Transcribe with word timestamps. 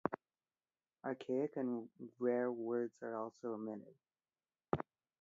Archaic 1.05 1.57
and 1.57 1.87
rare 2.17 2.51
words 2.51 2.95
are 3.03 3.15
also 3.15 3.53
omitted. 3.53 3.93